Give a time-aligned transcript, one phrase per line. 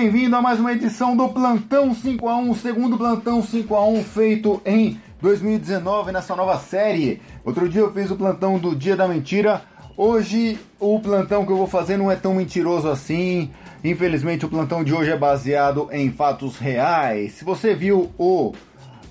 [0.00, 6.36] bem-vindo a mais uma edição do Plantão 5x1, segundo Plantão 5x1 feito em 2019 nessa
[6.36, 7.20] nova série.
[7.44, 9.60] Outro dia eu fiz o plantão do Dia da Mentira,
[9.96, 13.50] hoje o plantão que eu vou fazer não é tão mentiroso assim.
[13.82, 17.32] Infelizmente o plantão de hoje é baseado em fatos reais.
[17.32, 18.52] Se você viu o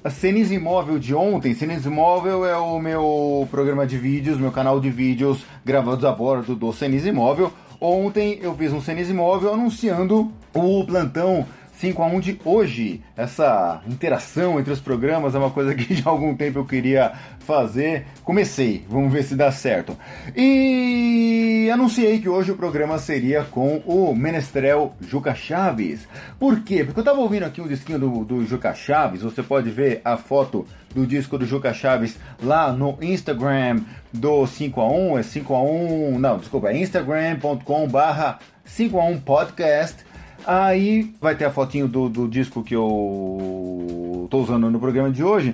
[0.10, 4.89] Cenis Imóvel de ontem, Cenis Imóvel é o meu programa de vídeos, meu canal de
[4.89, 7.52] vídeos gravados a bordo do Cenis Imóvel.
[7.80, 11.46] Ontem eu fiz um Cenis Imóvel anunciando o plantão
[11.80, 13.02] 5 a 1 de hoje.
[13.16, 17.12] Essa interação entre os programas é uma coisa que já há algum tempo eu queria
[17.40, 18.06] fazer.
[18.24, 19.98] Comecei, vamos ver se dá certo.
[20.36, 26.08] E anunciei que hoje o programa seria com o Menestrel Juca Chaves.
[26.40, 26.84] Por quê?
[26.84, 30.18] Porque eu tava ouvindo aqui um disquinho do, do Juca Chaves, você pode ver a
[30.18, 33.81] foto do disco do Juca Chaves lá no Instagram
[34.12, 39.06] do 5 a 1 é 5 a 1 não, desculpa, é instagram.com barra 5 a
[39.06, 40.06] 1 podcast
[40.48, 45.22] Aí vai ter a fotinho do, do disco que eu tô usando no programa de
[45.22, 45.53] hoje.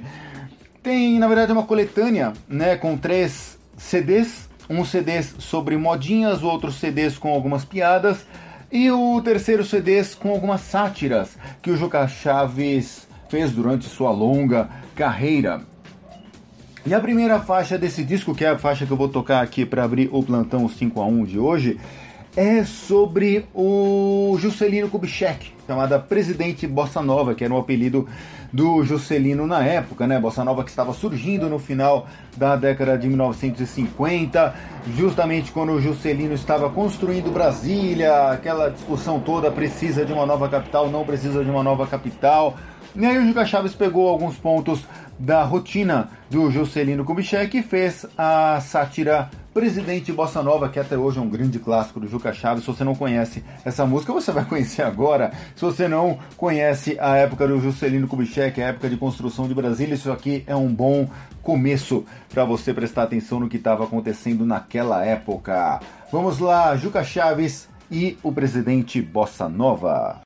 [0.84, 7.18] Tem, na verdade, uma coletânea, né, com três CDs, um CDs sobre modinhas, outros CDs
[7.18, 8.24] com algumas piadas
[8.72, 14.70] e o terceiro CDs com algumas sátiras que o Juca Chaves fez durante sua longa
[14.96, 15.62] carreira.
[16.86, 19.66] E a primeira faixa desse disco, que é a faixa que eu vou tocar aqui
[19.66, 21.80] para abrir o plantão 5 a 1 de hoje,
[22.36, 28.08] é sobre o Juscelino Kubitschek, chamada Presidente Bossa Nova, que era o um apelido
[28.52, 30.20] do Juscelino na época, né?
[30.20, 34.54] Bossa Nova que estava surgindo no final da década de 1950,
[34.96, 40.90] justamente quando o Juscelino estava construindo Brasília, aquela discussão toda, precisa de uma nova capital,
[40.90, 42.56] não precisa de uma nova capital.
[42.96, 44.82] E aí o Juca Chaves pegou alguns pontos
[45.20, 51.20] da rotina do Juscelino Kubitschek e fez a sátira Presidente Bossa Nova, que até hoje
[51.20, 52.64] é um grande clássico do Juca Chaves.
[52.64, 55.32] Se você não conhece essa música, você vai conhecer agora.
[55.56, 59.94] Se você não conhece a época do Juscelino Kubitschek, a época de construção de Brasília,
[59.94, 61.08] isso aqui é um bom
[61.44, 62.04] começo
[62.34, 65.80] para você prestar atenção no que estava acontecendo naquela época.
[66.12, 70.22] Vamos lá, Juca Chaves e o presidente Bossa Nova.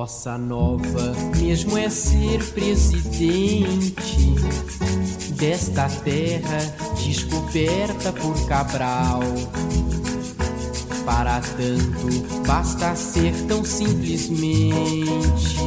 [0.00, 4.34] Bossa Nova mesmo é ser presidente
[5.36, 6.58] desta terra
[7.04, 9.20] descoberta por Cabral.
[11.04, 15.58] Para tanto, basta ser tão simplesmente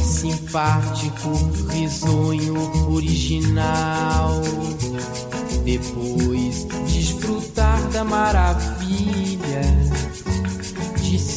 [0.00, 1.32] simpático,
[1.70, 4.40] risonho, original.
[5.64, 8.73] Depois, desfrutar da maravilha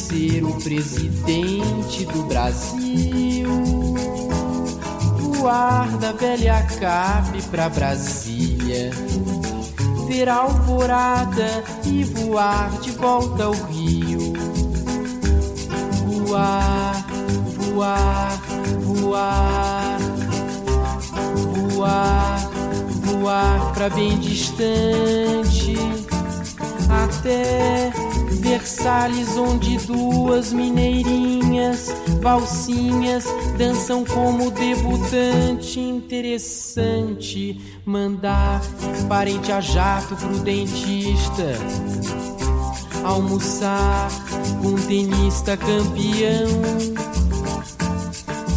[0.08, 3.50] ser o presidente do Brasil.
[5.18, 8.90] Voar da velha cabe pra Brasília.
[10.06, 14.32] Ver alvorada e voar de volta ao Rio.
[16.06, 17.06] Voar,
[17.54, 18.40] voar,
[18.80, 19.98] voar.
[21.74, 22.50] Voar,
[23.04, 25.76] voar pra bem distante.
[26.88, 27.67] Até
[28.58, 33.24] Versalhes, onde duas mineirinhas, valsinhas,
[33.56, 35.78] dançam como debutante.
[35.78, 38.60] Interessante mandar
[39.08, 41.54] parente a jato pro dentista.
[43.04, 44.10] Almoçar
[44.60, 46.48] com tenista campeão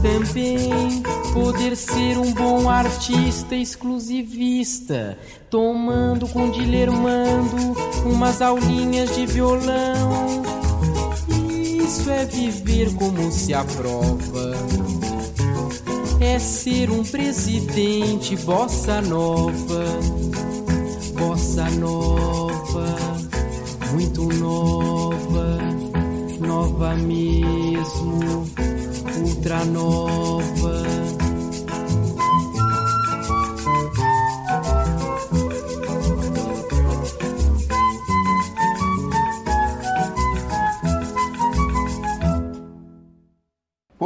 [0.01, 1.03] também
[1.34, 5.18] poder ser um bom artista exclusivista,
[5.50, 7.75] tomando com dilermando
[8.06, 10.42] umas aulinhas de violão.
[11.50, 14.52] Isso é viver como se aprova.
[16.19, 19.86] É ser um presidente bossa nova,
[21.18, 22.95] bossa nova,
[23.92, 25.57] muito nova,
[26.39, 28.45] nova mesmo
[29.22, 31.00] ultra nova.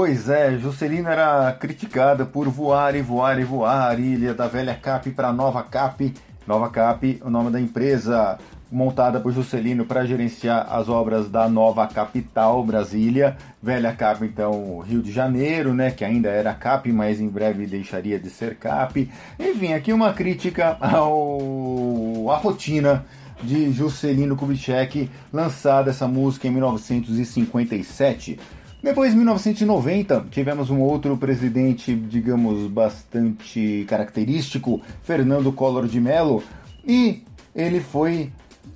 [0.05, 5.09] Pois é, Juscelino era criticada por voar e voar e voar, ilha da velha CAP
[5.09, 6.13] para nova CAP.
[6.45, 8.37] Nova CAP, o nome da empresa
[8.71, 13.35] montada por Juscelino para gerenciar as obras da nova capital, Brasília.
[13.63, 18.19] Velha CAP, então, Rio de Janeiro, né, que ainda era CAP, mas em breve deixaria
[18.19, 19.11] de ser CAP.
[19.39, 23.03] Enfim, aqui uma crítica ao à rotina
[23.41, 28.37] de Juscelino Kubitschek, lançada essa música em 1957.
[28.85, 36.43] Depois, em 1990, tivemos um outro presidente, digamos, bastante característico, Fernando Collor de Mello,
[36.87, 37.23] e
[37.55, 38.31] ele foi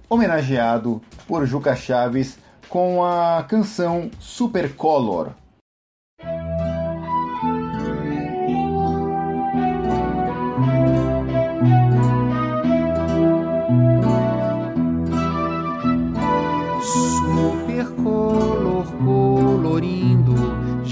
[0.09, 5.29] homenageado por Juca Chaves com a canção Super Color.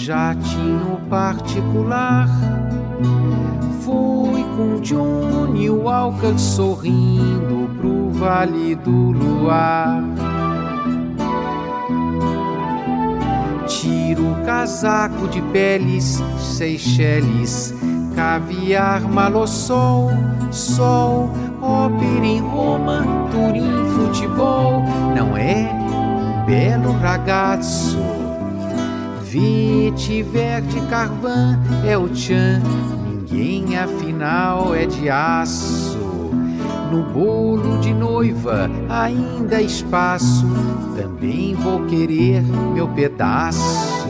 [0.08, 2.30] Jatinho particular.
[3.82, 10.02] Fui com Johnny Walker sorrindo pro Vale do Luar.
[13.68, 17.74] Tiro casaco de peles, Seychelles,
[18.16, 20.10] caviar, malossol,
[20.52, 21.30] sol,
[21.62, 24.82] ópera em Roma, Turim, futebol.
[25.14, 25.70] Não é
[26.46, 28.17] belo ragazzo?
[29.30, 32.62] Vite verde carvão é o tchan,
[33.30, 36.00] ninguém afinal é de aço.
[36.90, 40.48] No bolo de noiva ainda espaço,
[40.96, 42.42] também vou querer
[42.74, 44.08] meu pedaço.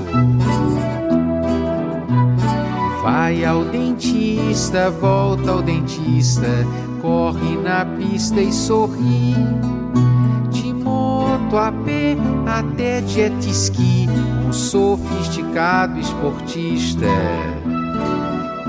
[3.01, 6.47] Vai ao dentista, volta ao dentista,
[7.01, 9.33] corre na pista e sorri.
[10.51, 12.15] De moto a pé
[12.45, 14.07] até jet ski,
[14.57, 17.05] sofisticado esportista.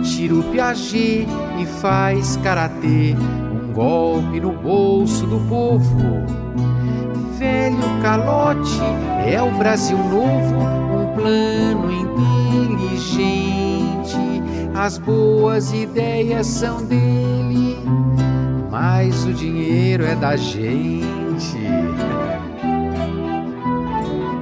[0.05, 1.26] Tira o Piaget
[1.58, 3.17] e faz karatê,
[3.50, 5.96] um golpe no bolso do povo.
[7.38, 8.79] Velho calote
[9.26, 11.90] é o Brasil novo, um plano
[12.70, 14.19] inteligente.
[14.75, 17.79] As boas ideias são dele,
[18.70, 21.58] mas o dinheiro é da gente.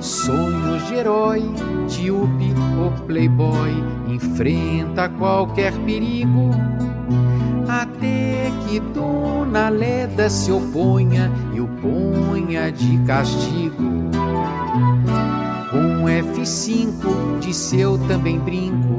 [0.01, 1.43] Sonhos de herói,
[2.79, 3.73] ou playboy,
[4.09, 6.51] enfrenta qualquer perigo.
[7.69, 14.11] Até que Dona Leda se oponha e o ponha de castigo.
[15.71, 18.99] Com F5 de seu também brinco,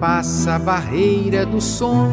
[0.00, 2.10] passa a barreira do som.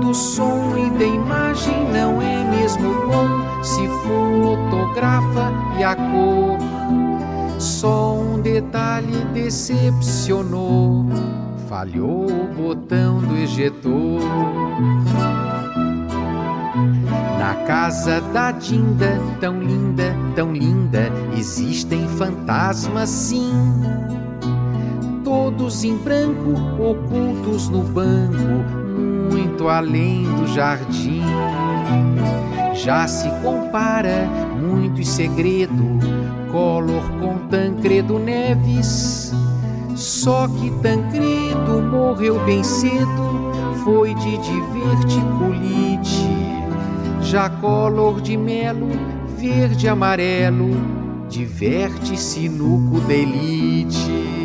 [0.00, 6.71] Do som e da imagem não é mesmo bom se fotografa e a cor.
[8.52, 11.06] Detalhe decepcionou,
[11.70, 14.20] falhou o botão do ejetor.
[17.38, 23.54] Na casa da Dinda, tão linda, tão linda, existem fantasmas sim.
[25.24, 28.36] Todos em branco, ocultos no banco,
[29.32, 31.22] muito além do jardim.
[32.74, 34.28] Já se compara
[34.60, 36.11] muito segredo,
[36.52, 39.32] Collor com Tancredo Neves.
[39.96, 43.52] Só que Tancredo morreu bem cedo,
[43.82, 46.28] foi de diverticulite.
[47.22, 48.90] Já Collor de Melo,
[49.38, 50.70] verde amarelo,
[51.28, 54.41] diverte-se no cu da elite.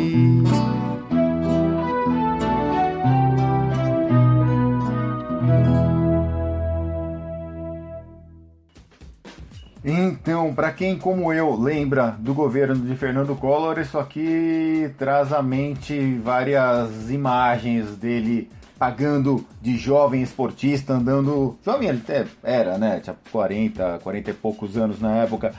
[10.78, 17.10] Quem como eu lembra do governo de Fernando Collor, isso aqui traz à mente várias
[17.10, 21.58] imagens dele pagando de jovem esportista, andando.
[21.64, 23.00] Jovem ele até era, né?
[23.00, 25.52] Tinha 40, 40 e poucos anos na época.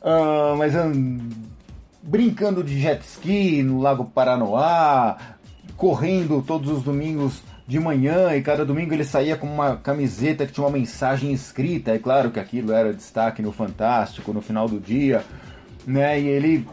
[0.00, 1.18] Uh, mas and...
[2.02, 5.18] brincando de jet ski no Lago Paranoá,
[5.76, 10.52] correndo todos os domingos de manhã e cada domingo ele saía com uma camiseta que
[10.52, 11.92] tinha uma mensagem escrita.
[11.92, 15.24] É claro que aquilo era destaque no Fantástico no final do dia,
[15.86, 16.20] né?
[16.20, 16.66] E ele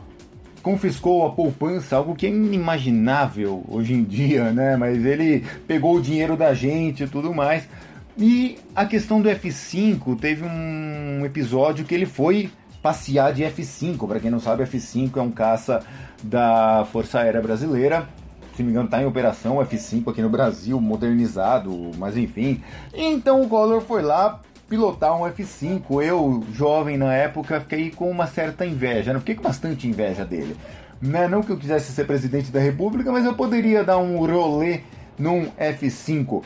[0.61, 4.75] confiscou a poupança, algo que é inimaginável hoje em dia, né?
[4.75, 7.65] Mas ele pegou o dinheiro da gente e tudo mais.
[8.17, 12.51] E a questão do F5 teve um episódio que ele foi
[12.81, 14.05] passear de F5.
[14.05, 15.81] Para quem não sabe, F5 é um caça
[16.21, 18.18] da Força Aérea Brasileira
[18.59, 22.61] se não me engano, está em operação F5 aqui no Brasil, modernizado, mas enfim.
[22.93, 26.03] Então o Collor foi lá pilotar um F5.
[26.03, 30.57] Eu, jovem na época, fiquei com uma certa inveja, não fiquei com bastante inveja dele.
[31.01, 31.25] Né?
[31.25, 34.81] Não que eu quisesse ser presidente da República, mas eu poderia dar um rolê
[35.17, 36.43] num F5.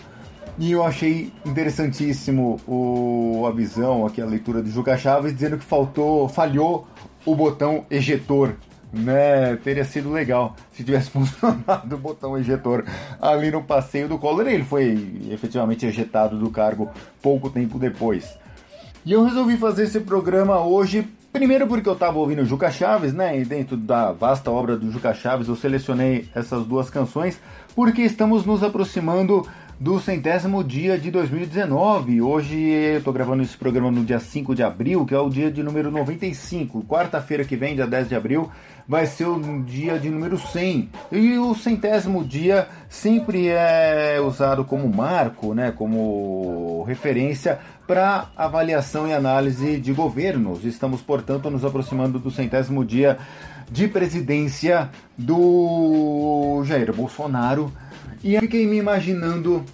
[0.60, 5.66] E eu achei interessantíssimo o, a visão, aqui a leitura do Juca Chaves, dizendo que
[5.66, 6.88] faltou, falhou
[7.26, 8.54] o botão ejetor
[8.94, 9.56] né?
[9.58, 12.86] Teria sido legal se tivesse funcionado o botão ejetor
[13.20, 14.48] ali no passeio do Collor.
[14.48, 18.38] Ele foi efetivamente ejetado do cargo pouco tempo depois.
[19.06, 23.40] E eu resolvi fazer esse programa hoje Primeiro porque eu estava ouvindo Juca Chaves, né?
[23.40, 27.40] E dentro da vasta obra do Juca Chaves eu selecionei essas duas canções
[27.76, 29.44] porque estamos nos aproximando
[29.84, 32.22] do centésimo dia de 2019.
[32.22, 35.52] Hoje eu estou gravando esse programa no dia 5 de abril, que é o dia
[35.52, 36.86] de número 95.
[36.86, 38.50] Quarta-feira que vem, dia 10 de abril,
[38.88, 40.90] vai ser o dia de número 100.
[41.12, 49.14] E o centésimo dia sempre é usado como marco, né, como referência para avaliação e
[49.14, 50.64] análise de governos.
[50.64, 53.18] Estamos, portanto, nos aproximando do centésimo dia
[53.70, 57.70] de presidência do Jair Bolsonaro.
[58.24, 59.66] E eu fiquei me imaginando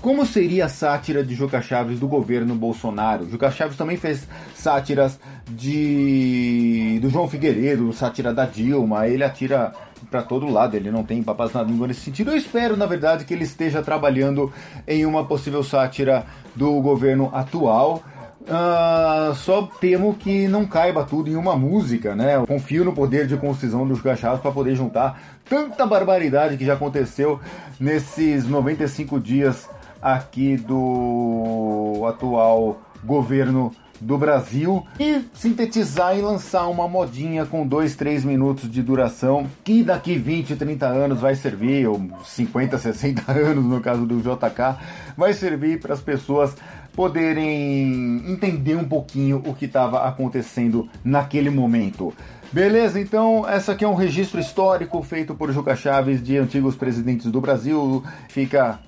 [0.00, 3.28] como seria a sátira de Juca Chaves do governo Bolsonaro?
[3.28, 5.18] Juca Chaves também fez sátiras
[5.50, 9.74] de do João Figueiredo, sátira da Dilma, ele atira
[10.08, 12.30] para todo lado, ele não tem papas na língua nesse sentido.
[12.30, 14.52] Eu espero, na verdade, que ele esteja trabalhando
[14.86, 18.02] em uma possível sátira do governo atual.
[18.48, 22.36] Uh, só temo que não caiba tudo em uma música, né?
[22.36, 26.72] Eu confio no poder de concisão dos Chaves para poder juntar tanta barbaridade que já
[26.72, 27.38] aconteceu
[27.78, 29.68] nesses 95 dias
[30.00, 38.24] aqui do atual governo do Brasil e sintetizar e lançar uma modinha com 2, 3
[38.24, 43.80] minutos de duração que daqui 20, 30 anos vai servir, ou 50, 60 anos no
[43.80, 44.78] caso do JK,
[45.16, 46.54] vai servir para as pessoas
[46.98, 52.12] poderem entender um pouquinho o que estava acontecendo naquele momento.
[52.50, 57.30] Beleza, então essa aqui é um registro histórico feito por Juca Chaves de antigos presidentes
[57.30, 58.02] do Brasil.
[58.28, 58.80] Fica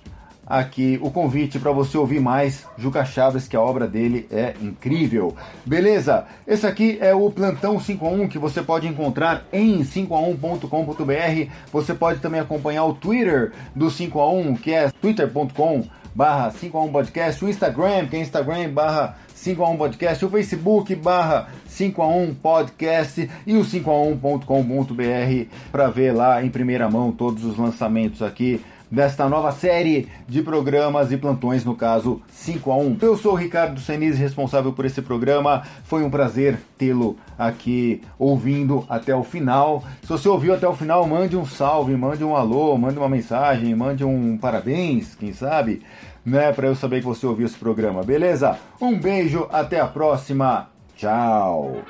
[0.45, 5.37] aqui o convite para você ouvir mais Juca Chaves, que a obra dele é incrível.
[5.65, 6.27] Beleza?
[6.49, 11.53] Esse aqui é o Plantão 51 que você pode encontrar em 51.com.br.
[11.73, 17.49] Você pode também acompanhar o Twitter do 51, que é twitter.com barra 51 podcast, o
[17.49, 25.49] Instagram, que é Instagram barra 51 podcast, o Facebook barra 51 podcast e o 51.com.br
[25.73, 31.13] para ver lá em primeira mão todos os lançamentos aqui desta nova série de programas
[31.13, 32.99] e plantões, no caso 5 a 1.
[33.01, 35.63] Eu sou o Ricardo Senise, responsável por esse programa.
[35.85, 39.85] Foi um prazer tê-lo aqui ouvindo até o final.
[40.03, 43.75] Se você ouviu até o final, mande um salve, mande um alô, mande uma mensagem,
[43.75, 45.83] mande um parabéns, quem sabe,
[46.25, 48.59] né, para eu saber que você ouviu esse programa, beleza?
[48.81, 50.69] Um beijo, até a próxima.
[50.97, 51.83] Tchau.